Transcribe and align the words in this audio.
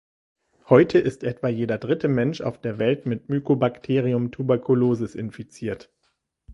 Heute 0.67 0.97
ist 0.97 1.23
etwa 1.23 1.47
jeder 1.47 1.77
dritte 1.77 2.07
Mensch 2.07 2.41
auf 2.41 2.59
der 2.59 2.79
Welt 2.79 3.05
mit 3.05 3.29
Mycobacterium 3.29 4.31
tuberculosis 4.31 5.13
infiziert. 5.13 5.91